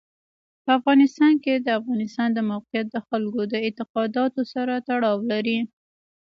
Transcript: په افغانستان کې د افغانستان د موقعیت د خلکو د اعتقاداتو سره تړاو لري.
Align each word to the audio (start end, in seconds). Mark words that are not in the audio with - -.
په 0.63 0.69
افغانستان 0.79 1.33
کې 1.43 1.53
د 1.57 1.67
افغانستان 1.79 2.29
د 2.33 2.39
موقعیت 2.51 2.87
د 2.91 2.97
خلکو 3.07 3.41
د 3.51 3.53
اعتقاداتو 3.65 4.41
سره 4.53 4.73
تړاو 4.87 5.17
لري. 5.31 5.59